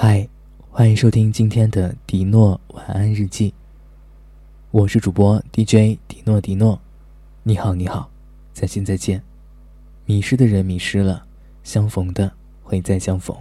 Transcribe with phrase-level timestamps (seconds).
[0.00, 0.28] 嗨，
[0.70, 3.52] 欢迎收听今天的迪诺晚安日记。
[4.70, 6.78] 我是主播 DJ 迪诺迪诺。
[7.42, 8.08] 你好，你好，
[8.52, 9.20] 再见再见。
[10.04, 11.26] 迷失的人迷失了，
[11.64, 12.30] 相逢的
[12.62, 13.36] 会再相逢。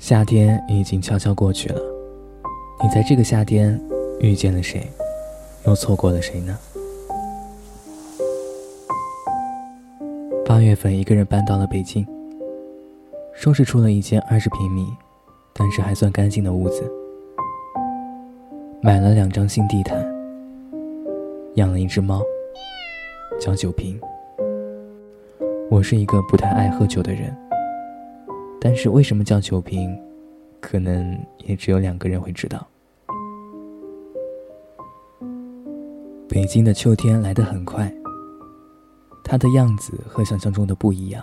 [0.00, 1.80] 夏天已经悄悄过去了，
[2.82, 3.80] 你在这个夏天
[4.18, 4.90] 遇见了谁，
[5.64, 6.58] 又错过了谁呢？
[10.44, 12.04] 八月份，一个人搬到了北京。
[13.38, 14.92] 收拾出了一间二十平米，
[15.52, 16.82] 但是还算干净的屋子。
[18.82, 20.04] 买了两张新地毯，
[21.54, 22.20] 养了一只猫，
[23.40, 23.96] 叫酒瓶。
[25.70, 27.32] 我是一个不太爱喝酒的人，
[28.60, 29.96] 但是为什么叫酒瓶，
[30.58, 32.66] 可能也只有两个人会知道。
[36.28, 37.88] 北京的秋天来得很快，
[39.22, 41.22] 它的样子和想象中的不一样。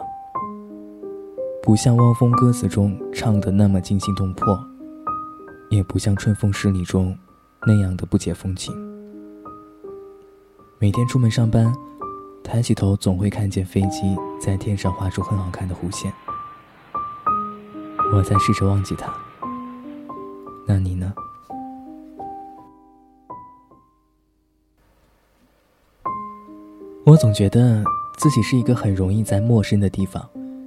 [1.66, 4.56] 不像汪峰歌词中唱的那么惊心动魄，
[5.72, 7.18] 也不像春风十里中
[7.66, 8.72] 那样的不解风情。
[10.78, 11.74] 每天出门上班，
[12.44, 16.14] 抬起头总会看见飞机在天上画出很好看的弧线。
[18.14, 19.12] 我在试着忘记它，
[20.68, 21.12] 那你呢？
[27.04, 27.84] 我总觉得
[28.20, 30.24] 自己是一个很容易在陌生的地方。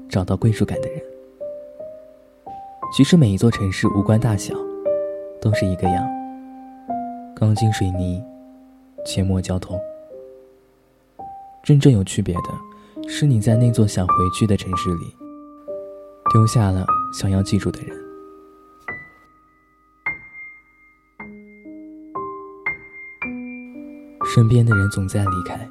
[0.08, 1.02] 找到归属感的人，
[2.96, 4.54] 其实每一座城市无关大小，
[5.40, 6.08] 都是一个样。
[7.36, 8.24] 钢筋水泥，
[9.04, 9.78] 阡陌交通。
[11.62, 15.14] 真正有区别的，是你在那座想回去的城市里，
[16.32, 17.94] 丢下了想要记住的人。
[24.24, 25.68] 身边的人总在离开，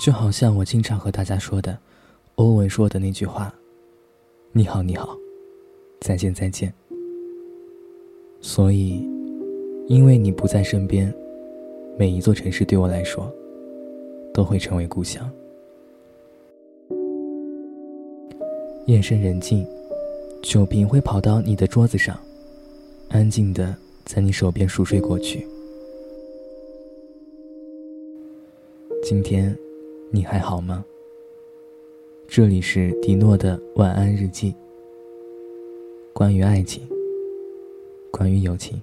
[0.00, 1.78] 就好像我经常和大家说的。
[2.36, 3.54] 欧文说的那句话
[4.50, 5.16] ：“你好，你好，
[6.00, 6.72] 再见，再见。”
[8.40, 9.08] 所以，
[9.86, 11.14] 因为你不在身边，
[11.96, 13.32] 每一座城市对我来说
[14.32, 15.30] 都会成为故乡。
[18.86, 19.64] 夜深人静，
[20.42, 22.18] 酒瓶会跑到你的桌子上，
[23.10, 23.74] 安静的
[24.04, 25.46] 在你手边熟睡过去。
[29.04, 29.56] 今天，
[30.10, 30.84] 你还好吗？
[32.26, 34.54] 这里是迪诺的晚安日记。
[36.12, 36.82] 关于爱情，
[38.10, 38.80] 关于友情，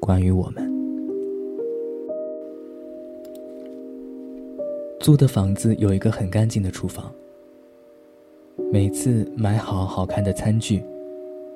[0.00, 0.70] 关于我们。
[4.98, 7.12] 租的房子有一个很干净的厨房。
[8.72, 10.82] 每次买好好看的餐具，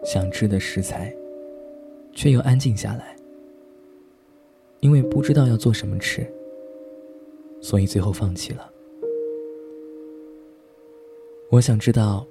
[0.05, 1.13] 想吃的食材，
[2.13, 3.17] 却又安静下来，
[4.81, 6.27] 因为不知道要做什么吃，
[7.61, 8.71] 所以最后放弃了。
[11.49, 12.27] 我想知道，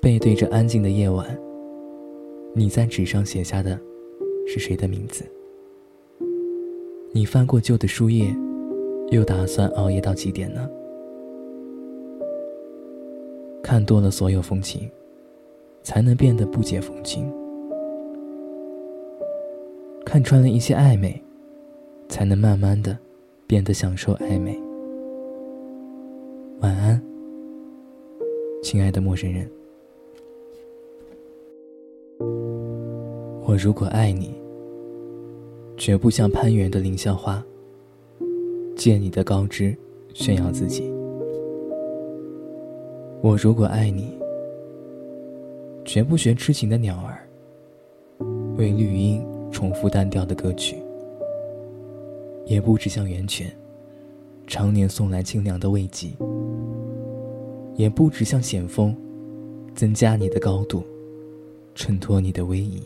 [0.00, 1.38] 背对着安静的夜晚，
[2.54, 3.78] 你在纸上写下的，
[4.46, 5.22] 是谁的名字？
[7.12, 8.34] 你翻过旧的书页，
[9.10, 10.66] 又打算熬夜到几点呢？
[13.62, 14.90] 看多了所有风情，
[15.82, 17.26] 才能变得不解风情；
[20.06, 21.22] 看穿了一些暧昧，
[22.08, 22.96] 才能慢慢的
[23.46, 24.58] 变得享受暧昧。
[28.74, 29.48] 亲爱的陌生人，
[33.46, 34.34] 我如果爱你，
[35.76, 37.40] 绝不像攀援的凌霄花，
[38.74, 39.76] 借你的高枝
[40.12, 40.92] 炫耀自己；
[43.22, 44.18] 我如果爱你，
[45.84, 47.24] 绝不学痴情的鸟儿，
[48.56, 50.74] 为绿荫重复单调的歌曲；
[52.44, 53.48] 也不只像源泉，
[54.48, 56.08] 常年送来清凉的慰藉。
[57.76, 58.96] 也不止像险峰，
[59.74, 60.84] 增加你的高度，
[61.74, 62.82] 衬托你的威仪，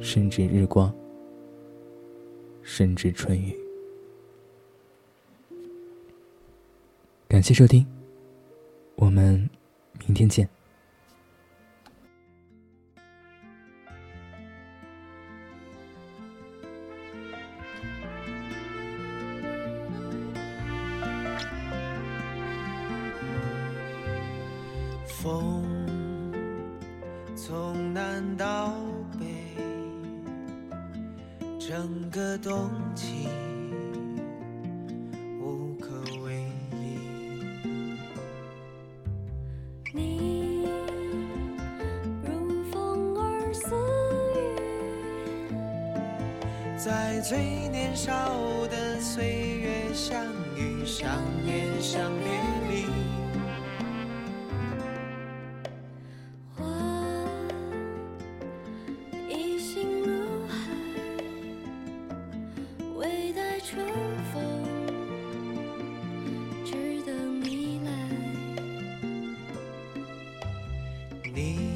[0.00, 0.94] 甚至日光，
[2.62, 3.54] 甚至春雨。
[7.28, 7.86] 感谢收听，
[8.96, 9.48] 我们
[10.06, 10.48] 明天见。
[25.24, 25.64] 风
[27.34, 28.74] 从南到
[29.18, 29.24] 北，
[31.58, 33.26] 整个冬季
[35.40, 35.88] 无可
[36.22, 36.98] 为力。
[39.94, 40.68] 你
[42.22, 43.74] 如风儿似
[44.36, 45.48] 雨，
[46.76, 47.38] 在最
[47.68, 48.12] 年少
[48.66, 50.22] 的岁月相
[50.54, 51.08] 遇、相
[51.46, 52.28] 恋、相别
[52.68, 53.13] 离。
[63.66, 63.82] 春
[64.30, 64.42] 风
[66.66, 67.90] 只等你来
[71.34, 71.70] 你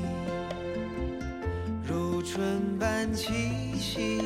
[1.87, 3.33] 如春般气
[3.79, 4.19] 息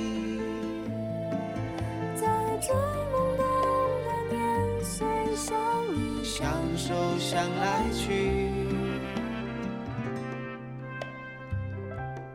[2.16, 2.26] 在
[2.60, 2.74] 最
[3.12, 3.44] 梦的
[4.28, 5.06] 年岁
[5.36, 5.56] 相
[5.94, 8.50] 遇相守相来去。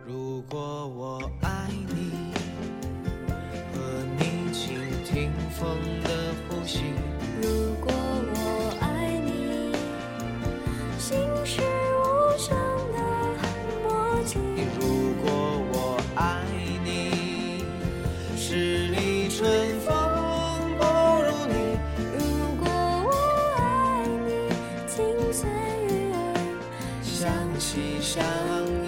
[0.05, 2.36] 如果我爱你
[4.57, 4.73] 倾
[5.05, 6.79] 听风的呼吸。
[7.43, 8.35] 如果我
[8.81, 9.29] 爱你，
[10.97, 11.15] 心
[11.45, 11.61] 是
[11.93, 12.03] 无
[12.39, 12.57] 声
[12.91, 12.97] 的
[13.83, 13.87] 默
[14.25, 14.39] 契。
[14.79, 15.25] 如果
[15.71, 15.75] 我
[16.15, 16.41] 爱
[16.83, 17.63] 你，
[18.35, 19.39] 十里春
[19.81, 19.85] 风
[20.79, 20.83] 不
[21.21, 21.55] 如你。
[22.17, 22.17] 如
[22.57, 22.65] 果
[23.05, 23.13] 我
[23.57, 23.61] 爱
[24.25, 24.27] 你，
[24.87, 24.95] 情
[25.31, 25.47] 随
[25.87, 26.15] 鱼儿
[27.03, 27.15] 相
[27.59, 28.25] 惜相
[28.83, 28.86] 依。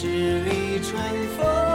[0.00, 0.98] 十里春
[1.36, 1.69] 风。